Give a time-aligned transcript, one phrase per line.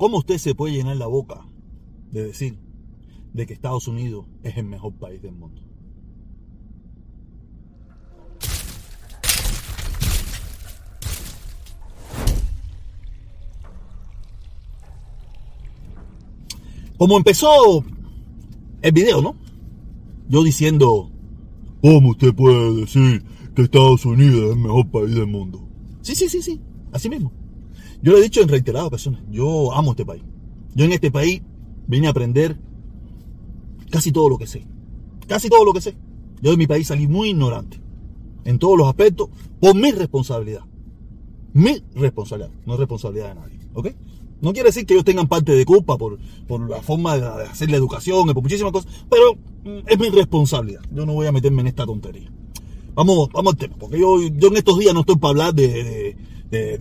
[0.00, 1.46] ¿Cómo usted se puede llenar la boca
[2.10, 2.58] de decir
[3.34, 5.60] de que Estados Unidos es el mejor país del mundo?
[16.96, 17.84] Como empezó
[18.80, 19.36] el video, ¿no?
[20.30, 21.10] Yo diciendo,
[21.82, 23.22] ¿cómo usted puede decir
[23.54, 25.68] que Estados Unidos es el mejor país del mundo?
[26.00, 26.58] Sí, sí, sí, sí,
[26.90, 27.39] así mismo.
[28.02, 30.22] Yo lo he dicho en reiteradas ocasiones, yo amo este país.
[30.74, 31.42] Yo en este país
[31.86, 32.58] vine a aprender
[33.90, 34.66] casi todo lo que sé.
[35.26, 35.96] Casi todo lo que sé.
[36.40, 37.80] Yo de mi país salí muy ignorante.
[38.44, 39.28] En todos los aspectos,
[39.60, 40.62] por mi responsabilidad.
[41.52, 43.58] Mi responsabilidad, no es responsabilidad de nadie.
[43.74, 43.88] ¿Ok?
[44.40, 47.70] No quiere decir que ellos tengan parte de culpa por, por la forma de hacer
[47.70, 50.80] la educación y por muchísimas cosas, pero mm, es mi responsabilidad.
[50.92, 52.30] Yo no voy a meterme en esta tontería.
[52.94, 55.68] Vamos, vamos al tema, porque yo, yo en estos días no estoy para hablar de,
[55.68, 56.16] de,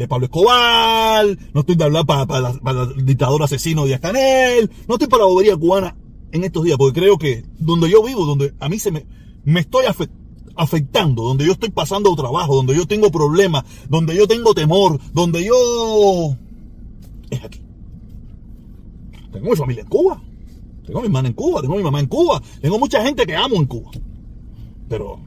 [0.08, 5.24] Pablo Escobar, no estoy para hablar para, el dictador asesino de Canel, no estoy para
[5.24, 5.96] la bobería cubana
[6.32, 9.06] en estos días, porque creo que donde yo vivo, donde a mí se me,
[9.44, 9.86] me estoy
[10.56, 15.44] afectando, donde yo estoy pasando trabajo, donde yo tengo problemas, donde yo tengo temor, donde
[15.44, 16.36] yo
[17.30, 17.62] es aquí.
[19.32, 20.22] Tengo mi familia en Cuba.
[20.90, 23.58] Tengo mi hermana en Cuba, tengo mi mamá en Cuba, tengo mucha gente que amo
[23.58, 23.92] en Cuba.
[24.88, 25.20] Pero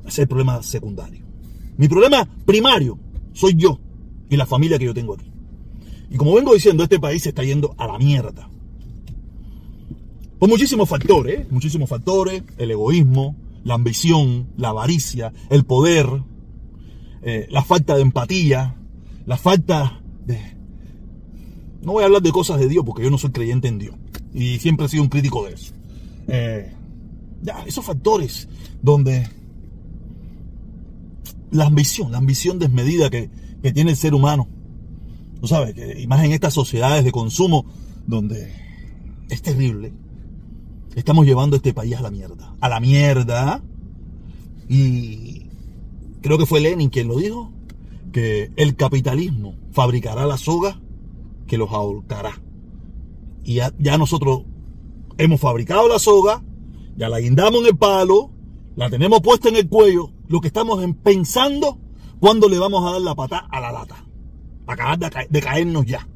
[0.00, 1.29] ese es el problema secundario.
[1.80, 2.98] Mi problema primario
[3.32, 3.80] soy yo
[4.28, 5.32] y la familia que yo tengo aquí.
[6.10, 8.50] Y como vengo diciendo, este país se está yendo a la mierda.
[10.38, 16.06] Por muchísimos factores, muchísimos factores, el egoísmo, la ambición, la avaricia, el poder,
[17.22, 18.76] eh, la falta de empatía,
[19.24, 20.02] la falta
[21.80, 23.94] no voy a hablar de cosas de Dios porque yo no soy creyente en Dios.
[24.34, 25.72] Y siempre he sido un crítico de eso.
[26.28, 26.70] Eh,
[27.40, 28.48] ya, esos factores
[28.82, 29.26] donde
[31.50, 33.30] la ambición, la ambición desmedida que,
[33.74, 34.48] tiene el ser humano.
[35.40, 37.66] Tú sabes, que, y más en estas sociedades de consumo
[38.06, 38.52] donde
[39.28, 39.92] es terrible.
[40.94, 42.54] Estamos llevando este país a la mierda.
[42.60, 43.62] A la mierda.
[44.68, 45.46] Y
[46.22, 47.52] creo que fue Lenin quien lo dijo
[48.12, 50.80] que el capitalismo fabricará la soga
[51.46, 52.40] que los ahorcará.
[53.44, 54.42] Y ya, nosotros
[55.18, 56.42] hemos fabricado la soga,
[56.96, 58.30] ya la guindamos en el palo,
[58.76, 61.76] la tenemos puesta en el cuello, lo que estamos pensando
[62.20, 63.96] cuando le vamos a dar la pata a la lata.
[64.64, 66.06] Acabar de, de caernos ya.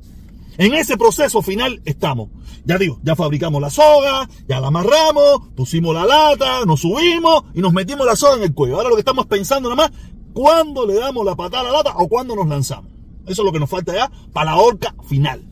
[0.57, 2.29] En ese proceso final estamos.
[2.65, 7.61] Ya digo, ya fabricamos la soga, ya la amarramos, pusimos la lata, nos subimos y
[7.61, 8.77] nos metimos la soga en el cuello.
[8.77, 9.99] Ahora lo que estamos pensando nada más
[10.33, 12.93] cuándo le damos la patada a la lata o cuándo nos lanzamos.
[13.27, 15.45] Eso es lo que nos falta ya para la horca final.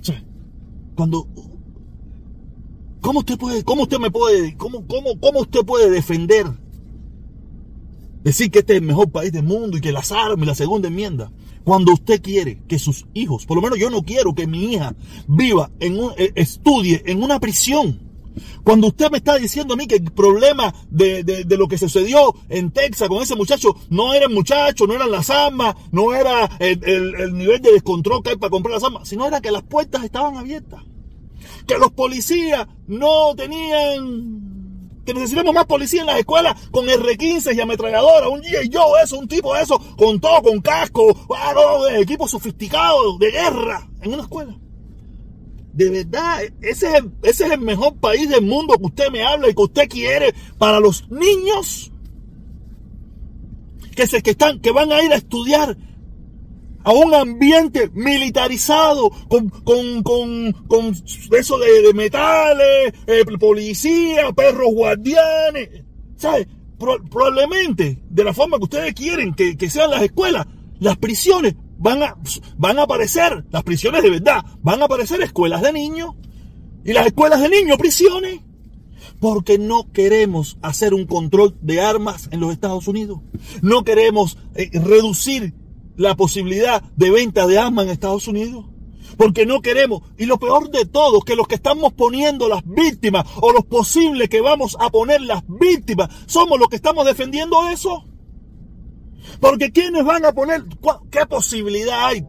[0.00, 0.24] O sea,
[0.94, 1.26] cuando
[3.02, 6.46] ¿Cómo usted puede, cómo usted me puede, cómo, cómo, cómo usted puede defender?
[8.22, 10.54] Decir que este es el mejor país del mundo y que las armas y la
[10.54, 11.30] segunda enmienda.
[11.64, 14.94] Cuando usted quiere que sus hijos, por lo menos yo no quiero que mi hija
[15.28, 18.12] viva en un, eh, estudie en una prisión
[18.64, 22.70] cuando usted me está diciendo a mí que el problema de, lo que sucedió en
[22.70, 27.36] Texas con ese muchacho no era el muchacho, no eran las armas, no era el,
[27.36, 30.36] nivel de descontrol que hay para comprar las armas, sino era que las puertas estaban
[30.36, 30.82] abiertas.
[31.66, 34.51] Que los policías no tenían
[35.04, 39.18] que necesitamos más policía en las escuelas con R15 y ametralladora, un y yo eso,
[39.18, 41.54] un tipo eso, con todo, con casco, ah,
[41.98, 44.56] equipo sofisticado de guerra en una escuela.
[45.72, 49.24] De verdad, ese es, el, ese es el mejor país del mundo que usted me
[49.24, 51.90] habla y que usted quiere para los niños
[53.96, 55.76] que, se, que, están, que van a ir a estudiar
[56.84, 60.94] a un ambiente militarizado, con, con, con, con
[61.38, 65.84] eso de, metales, eh, policía, perros guardianes.
[66.16, 66.46] ¿Sabe?
[67.10, 70.46] probablemente, de la forma que ustedes quieren que, que sean las escuelas,
[70.80, 72.16] las prisiones van a,
[72.56, 76.14] van a aparecer, las prisiones de verdad, van a aparecer escuelas de niños
[76.84, 78.40] y las escuelas de niños prisiones.
[79.20, 83.20] Porque no queremos hacer un control de armas en los Estados Unidos.
[83.60, 85.54] No queremos eh, reducir
[85.96, 88.66] la posibilidad de venta de armas en Estados Unidos.
[89.16, 90.02] Porque no queremos.
[90.16, 94.28] Y lo peor de todo, que los que estamos poniendo las víctimas o los posibles
[94.28, 98.06] que vamos a poner las víctimas, somos los que estamos defendiendo eso.
[99.40, 100.64] Porque ¿quiénes van a poner?
[101.10, 102.24] ¿Qué posibilidad hay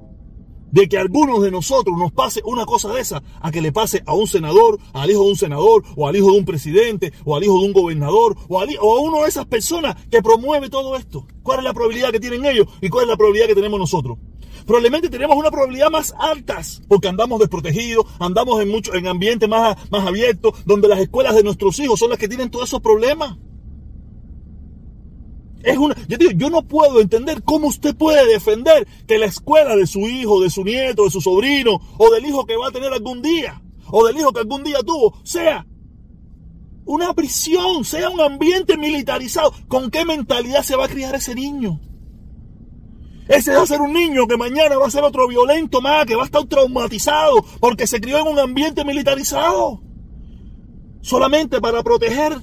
[0.74, 4.02] de que algunos de nosotros nos pase una cosa de esa a que le pase
[4.08, 7.36] a un senador, al hijo de un senador, o al hijo de un presidente, o
[7.36, 10.98] al hijo de un gobernador, o, o a uno de esas personas que promueve todo
[10.98, 11.28] esto?
[11.44, 14.18] ¿Cuál es la probabilidad que tienen ellos y cuál es la probabilidad que tenemos nosotros?
[14.66, 19.78] Probablemente tenemos una probabilidad más alta porque andamos desprotegidos, andamos en mucho, en ambientes más,
[19.92, 23.38] más abiertos, donde las escuelas de nuestros hijos son las que tienen todos esos problemas.
[25.64, 29.78] Es una, yo, digo, yo no puedo entender cómo usted puede defender que la escuela
[29.78, 32.72] de su hijo, de su nieto, de su sobrino, o del hijo que va a
[32.72, 35.66] tener algún día, o del hijo que algún día tuvo, sea
[36.86, 39.54] una prisión, sea un ambiente militarizado.
[39.70, 41.80] ¿Con qué mentalidad se va a criar ese niño?
[43.30, 46.16] Ese va a ser un niño que mañana va a ser otro violento más, que
[46.16, 49.82] va a estar traumatizado porque se crió en un ambiente militarizado.
[51.02, 52.38] Solamente para proteger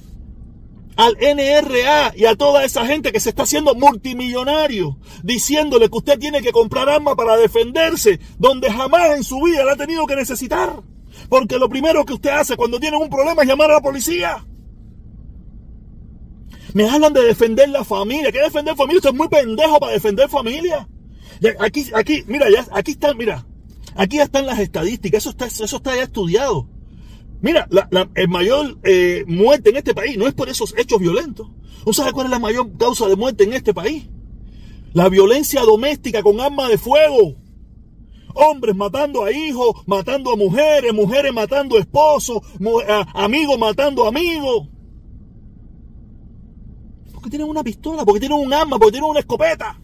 [0.96, 6.18] al NRA y a toda esa gente que se está haciendo multimillonario, diciéndole que usted
[6.18, 10.16] tiene que comprar armas para defenderse, donde jamás en su vida la ha tenido que
[10.16, 10.82] necesitar.
[11.28, 14.44] Porque lo primero que usted hace cuando tiene un problema es llamar a la policía.
[16.74, 18.30] Me hablan de defender la familia.
[18.30, 18.98] ¿Qué defender familia?
[18.98, 20.88] Usted es muy pendejo para defender familia.
[21.58, 23.46] Aquí, aquí, mira, aquí están, mira,
[23.94, 25.22] aquí están las estadísticas.
[25.22, 26.68] Eso está, eso está ya estudiado.
[27.42, 31.48] Mira, la, el mayor eh, muerte en este país no es por esos hechos violentos.
[31.84, 34.08] ¿Usted sabe cuál es la mayor causa de muerte en este país?
[34.92, 37.36] La violencia doméstica con arma de fuego.
[38.34, 42.38] Hombres matando a hijos, matando a mujeres, mujeres matando a esposos,
[43.14, 44.68] amigos matando a amigos.
[47.12, 49.80] Porque tienen una pistola, porque tienen un arma, porque tienen una escopeta.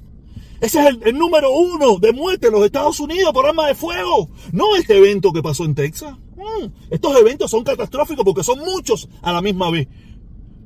[0.61, 4.31] Ese es el, número uno de muerte en los Estados Unidos por arma de fuego.
[4.53, 6.17] No este evento que pasó en Texas.
[6.37, 9.89] Mm, estos eventos son catastróficos porque son muchos a la misma vez.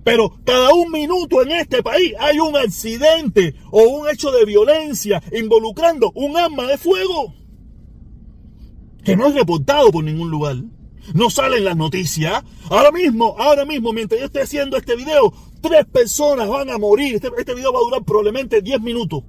[0.03, 5.23] Pero cada un minuto en este país hay un accidente o un hecho de violencia
[5.33, 7.35] involucrando un arma de fuego
[9.05, 10.57] que no es reportado por ningún lugar.
[11.15, 12.43] No sale en las noticias.
[12.69, 17.17] Ahora mismo, ahora mismo, mientras yo estoy haciendo este video, tres personas van a morir.
[17.17, 19.23] Este, este video va a durar probablemente 10 minutos.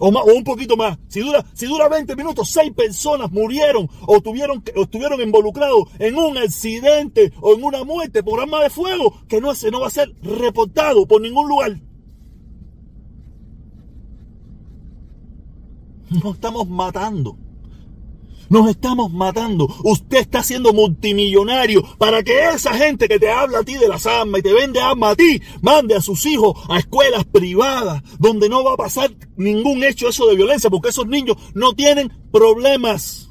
[0.00, 0.98] O, un poquito más.
[1.08, 6.16] Si dura, si dura 20 minutos, seis personas murieron o, tuvieron, o estuvieron involucrados en
[6.16, 9.90] un accidente o en una muerte por arma de fuego que no, no va a
[9.90, 11.78] ser reportado por ningún lugar.
[16.10, 17.36] Nos estamos matando.
[18.50, 19.68] Nos estamos matando.
[19.84, 24.06] Usted está siendo multimillonario para que esa gente que te habla a ti de las
[24.06, 28.48] armas y te vende armas a ti, mande a sus hijos a escuelas privadas donde
[28.48, 33.29] no va a pasar ningún hecho eso de violencia porque esos niños no tienen problemas.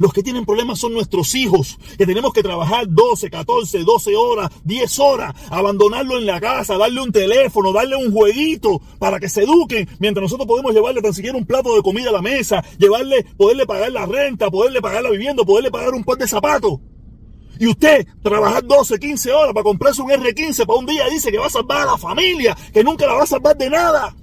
[0.00, 4.50] Los que tienen problemas son nuestros hijos, que tenemos que trabajar 12, 14, 12 horas,
[4.64, 9.42] 10 horas, abandonarlo en la casa, darle un teléfono, darle un jueguito para que se
[9.42, 13.26] eduquen, mientras nosotros podemos llevarle tan siquiera un plato de comida a la mesa, llevarle,
[13.36, 16.80] poderle pagar la renta, poderle pagar la vivienda, poderle pagar un par de zapatos.
[17.58, 21.36] Y usted trabajar 12, 15 horas para comprarse un R15 para un día dice que
[21.36, 24.16] va a salvar a la familia, que nunca la va a salvar de nada.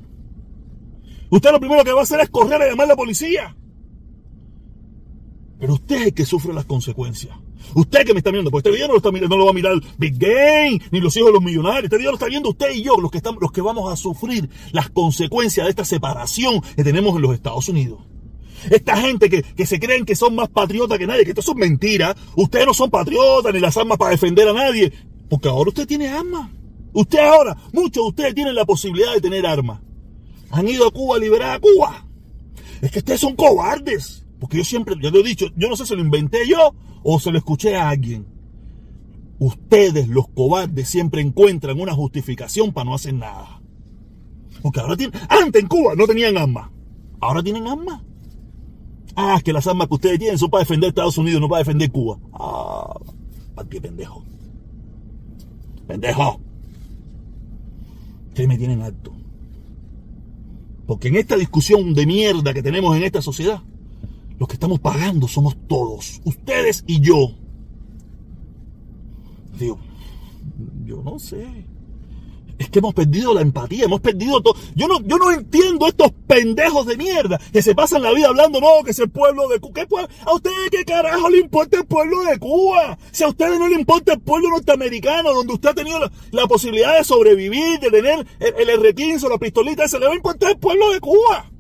[1.30, 3.56] Usted lo primero que va a hacer es correr a llamar a la policía.
[5.60, 7.36] Pero usted es el que sufre las consecuencias.
[7.74, 9.54] Usted que me está viendo, porque este video no lo, está, no lo va a
[9.54, 11.86] mirar Big Game, ni los hijos de los millonarios.
[11.86, 13.96] Este video lo está viendo usted y yo, los que, estamos, los que vamos a
[13.96, 18.00] sufrir las consecuencias de esta separación que tenemos en los Estados Unidos.
[18.70, 21.58] Esta gente que, que se creen que son más patriotas que nadie, que esto son
[21.58, 22.16] mentiras.
[22.36, 24.92] Ustedes no son patriotas ni las armas para defender a nadie.
[25.30, 26.50] Porque ahora usted tiene armas.
[26.94, 29.82] Usted ahora, muchos de ustedes tienen la posibilidad de tener armas.
[30.50, 32.06] Han ido a Cuba a liberar a Cuba.
[32.82, 34.27] Es que ustedes son cobardes.
[34.40, 36.74] Porque yo siempre, yo lo he dicho, yo no sé si lo inventé yo
[37.04, 38.28] o se lo escuché a alguien.
[39.40, 43.62] Ustedes, los cobardes, siempre encuentran una justificación para no hacer nada.
[44.62, 46.70] Porque ahora tienen, antes en Cuba no tenían armas.
[47.20, 48.02] Ahora tienen armas.
[49.16, 51.92] Ah, que las armas que ustedes tienen son para defender Estados Unidos, no para defender
[51.92, 52.20] Cuba.
[52.34, 53.00] Ah,
[53.56, 54.24] ¿para qué pendejo?
[55.88, 56.40] Pendejo.
[58.28, 59.14] Ustedes me tienen alto.
[60.86, 63.62] Porque en esta discusión de mierda que tenemos en esta sociedad,
[64.40, 67.32] los que estamos pagando somos todos, ustedes y yo.
[69.58, 69.80] Digo,
[70.86, 71.66] yo no sé.
[72.60, 74.56] Es que hemos perdido la empatía, hemos perdido todo.
[74.76, 78.60] Yo no, yo no entiendo estos pendejos de mierda que se pasan la vida hablando,
[78.60, 79.74] no, que es el pueblo de Cuba.
[79.76, 79.88] ¿Qué
[80.26, 82.98] ¿A ustedes qué carajo le importa el pueblo de Cuba?
[83.12, 86.00] Si a ustedes no le importa el pueblo norteamericano, donde usted ha tenido
[86.32, 90.14] la, posibilidad de sobrevivir, de tener el, el R15 o la pistolita, se le va
[90.14, 91.52] a importar el pueblo de Cuba.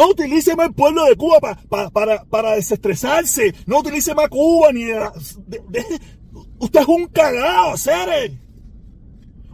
[0.00, 3.54] No utilice más el pueblo de Cuba para, para desestresarse.
[3.66, 4.96] No utilice más Cuba ni de,
[6.58, 8.32] Usted es un cagado, seres.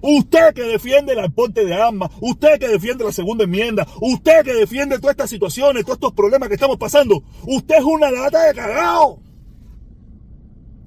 [0.00, 4.54] Usted que defiende el aporte de armas, usted que defiende la segunda enmienda, usted que
[4.54, 8.54] defiende todas estas situaciones, todos estos problemas que estamos pasando, usted es una lata de
[8.54, 9.18] cagado.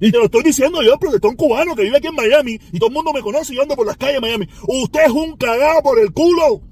[0.00, 2.88] Y te lo estoy diciendo yo, protestón cubano que vive aquí en Miami, y todo
[2.88, 4.48] el mundo me conoce y yo ando por las calles de Miami.
[4.66, 6.69] Usted es un cagado por el culo.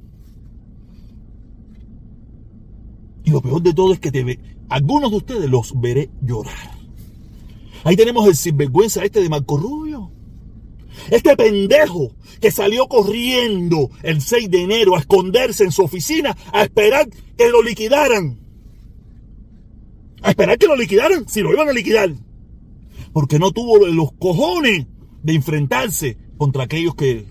[3.29, 4.39] Y lo peor de todo es que te ve,
[4.71, 6.79] algunos de ustedes los veré llorar.
[7.85, 10.11] Ahí tenemos el sinvergüenza este de Marco Rubio.
[11.11, 16.63] Este pendejo que salió corriendo el 6 de enero a esconderse en su oficina a
[16.63, 17.07] esperar
[17.37, 18.39] que lo liquidaran.
[20.23, 22.11] A esperar que lo liquidaran, si lo iban a liquidar.
[23.13, 24.87] Porque no tuvo los cojones
[25.23, 27.27] de enfrentarse contra aquellos que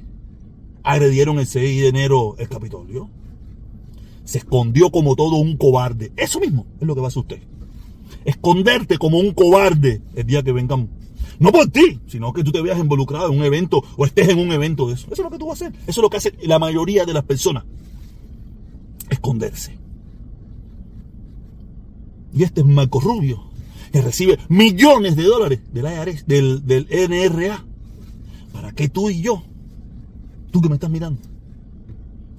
[0.84, 3.10] agredieron el 6 de enero el Capitolio.
[4.27, 6.12] Se escondió como todo un cobarde.
[6.17, 7.39] Eso mismo es lo que va a hacer usted.
[8.25, 10.89] Esconderte como un cobarde el día que vengan
[11.39, 14.39] no por ti, sino que tú te veas involucrado en un evento o estés en
[14.39, 15.07] un evento de eso.
[15.10, 15.79] Eso es lo que tú vas a hacer.
[15.84, 17.63] Eso es lo que hace la mayoría de las personas.
[19.10, 19.77] Esconderse.
[22.34, 23.46] Y este es Marco Rubio,
[23.93, 27.63] que recibe millones de dólares del IRS, del, del NRA.
[28.51, 29.41] ¿Para que tú y yo,
[30.51, 31.22] tú que me estás mirando,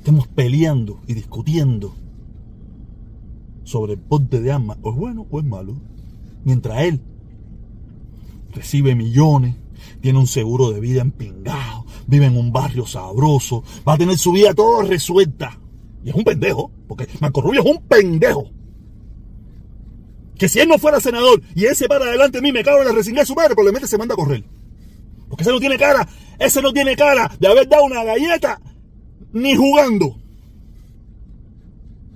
[0.09, 1.95] estemos peleando y discutiendo
[3.63, 5.75] sobre el porte de armas, o es bueno o es malo,
[6.45, 7.03] mientras él
[8.55, 9.55] recibe millones,
[10.01, 14.33] tiene un seguro de vida empingado, vive en un barrio sabroso, va a tener su
[14.33, 15.61] vida toda resuelta.
[16.03, 18.51] Y es un pendejo, porque Marco Rubio es un pendejo.
[20.39, 22.79] Que si él no fuera senador y él se para adelante de mí, me cago
[22.79, 24.43] en la resignación de su madre, probablemente se manda a correr.
[25.29, 28.59] Porque ese no tiene cara, ese no tiene cara de haber dado una galleta
[29.33, 30.17] ni jugando.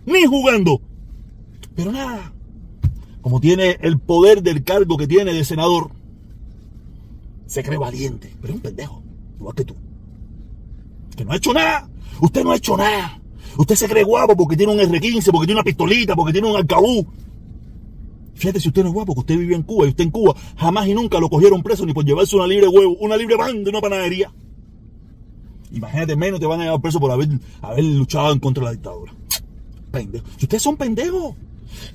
[0.06, 0.80] Ni jugando.
[1.74, 2.32] Pero nada,
[3.20, 5.90] como tiene el poder del cargo que tiene de senador,
[7.46, 9.02] se cree valiente, pero es un pendejo,
[9.38, 9.74] igual que tú.
[11.16, 11.88] Que no ha hecho nada.
[12.20, 13.20] Usted no ha hecho nada.
[13.56, 16.56] Usted se cree guapo porque tiene un R15, porque tiene una pistolita, porque tiene un
[16.56, 17.06] arcabú.
[18.34, 20.34] Fíjate si usted no es guapo, que usted vive en Cuba y usted en Cuba
[20.56, 23.62] jamás y nunca lo cogieron preso ni por llevarse una libre huevo, una libre pan
[23.62, 24.32] de una panadería.
[25.72, 27.28] Imagínate, menos te van a llevar preso por haber,
[27.78, 29.12] luchado en contra de la dictadura.
[29.90, 30.26] Pendejo.
[30.36, 31.34] Si ustedes son pendejos.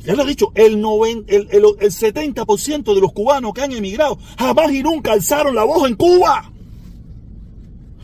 [0.03, 0.84] Ya lo he dicho, el,
[1.27, 5.63] el, el, el 70% de los cubanos que han emigrado jamás y nunca alzaron la
[5.63, 6.51] voz en Cuba.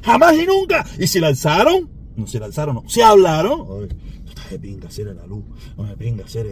[0.04, 0.86] Jamás y nunca.
[1.00, 2.84] Y si la alzaron, no se la alzaron, no.
[2.88, 3.66] Se hablaron.
[3.68, 3.90] Oye,
[4.50, 5.44] de pinga la luz.
[5.78, 6.48] No hacer.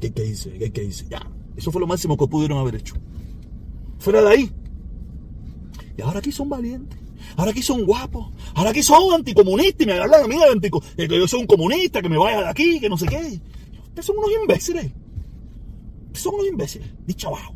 [0.00, 0.50] ¿Qué, qué hice?
[0.52, 1.06] ¿Qué, qué hice?
[1.08, 1.24] Ya.
[1.56, 2.94] Eso fue lo máximo que pudieron haber hecho.
[3.98, 4.52] Fuera de ahí.
[5.96, 6.98] Y ahora aquí son valientes.
[7.36, 8.32] Ahora aquí son guapos.
[8.54, 9.86] Ahora aquí son anticomunistas.
[9.86, 12.42] Y me hablan a mí de antico, que yo soy un comunista, que me vaya
[12.42, 13.40] de aquí, que no sé qué.
[13.88, 14.86] Ustedes son unos imbéciles.
[16.06, 16.88] Ustedes son unos imbéciles.
[17.06, 17.54] Dicho abajo.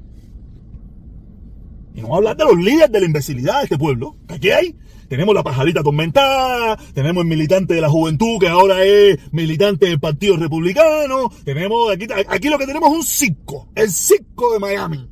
[1.95, 4.17] Y no hablar de los líderes de la imbecilidad de este pueblo.
[4.27, 4.77] Que aquí hay.
[5.13, 10.01] Tenemos la pajarita atormentada, tenemos el militante de la juventud que ahora es militante del
[10.01, 15.07] Partido Republicano, tenemos aquí, aquí lo que tenemos es un circo, el circo de Miami.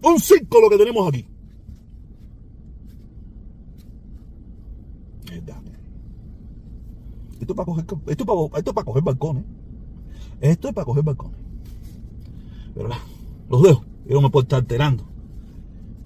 [0.00, 1.26] Un circo lo que tenemos aquí.
[7.44, 9.44] Esto es para coger, esto para, coger balcones.
[10.40, 11.36] Esto es para coger balcones.
[12.74, 12.88] Pero
[13.50, 13.84] los dejo.
[14.06, 15.04] Yo no me puedo estar alterando.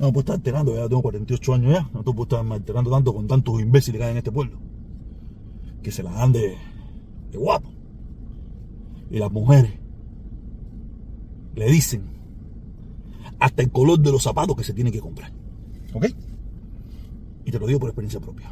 [0.00, 1.88] No me puedo estar alterando, ya tengo 48 años ya.
[1.94, 4.58] No te puedo estar alterando tanto con tantos imbéciles que hay en este pueblo.
[5.80, 6.56] Que se la dan de
[7.34, 7.70] guapo.
[9.08, 9.74] Y las mujeres
[11.54, 12.02] le dicen
[13.38, 15.32] hasta el color de los zapatos que se tienen que comprar.
[15.94, 16.06] ¿Ok?
[17.44, 18.50] Y te lo digo por experiencia propia.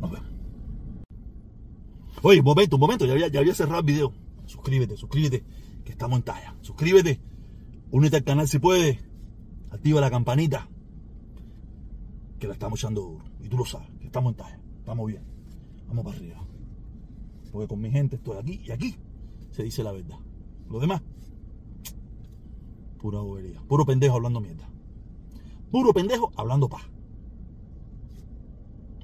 [0.00, 0.31] Nos vemos.
[2.22, 4.12] Oye, un momento, un momento, ya había, ya había cerrado el video.
[4.46, 5.44] Suscríbete, suscríbete,
[5.84, 6.54] que estamos en talla.
[6.60, 7.20] Suscríbete,
[7.90, 8.98] únete al canal si puedes,
[9.70, 10.68] activa la campanita,
[12.38, 13.24] que la estamos echando duro.
[13.40, 15.22] Y tú lo sabes, que estamos en talla, estamos bien.
[15.88, 16.46] Vamos para arriba.
[17.50, 18.96] Porque con mi gente estoy aquí y aquí
[19.50, 20.18] se dice la verdad.
[20.70, 21.02] Lo demás,
[22.98, 23.60] pura bobería.
[23.62, 24.68] Puro pendejo hablando mierda.
[25.70, 26.82] Puro pendejo hablando paz.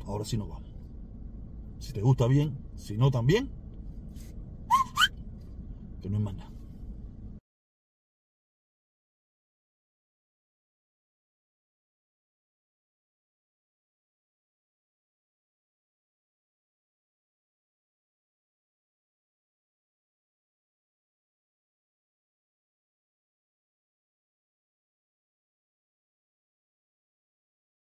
[0.06, 0.67] Ahora sí nos vamos.
[1.78, 3.50] Si te gusta bien, si no también,
[6.02, 6.48] que no es más.